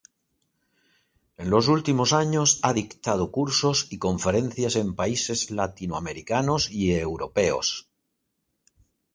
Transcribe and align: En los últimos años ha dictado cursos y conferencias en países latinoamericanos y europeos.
En 1.37 1.51
los 1.51 1.67
últimos 1.67 2.11
años 2.11 2.59
ha 2.63 2.73
dictado 2.73 3.29
cursos 3.31 3.85
y 3.91 3.99
conferencias 3.99 4.75
en 4.75 4.95
países 4.95 5.51
latinoamericanos 5.51 6.71
y 6.71 6.91
europeos. 6.95 7.87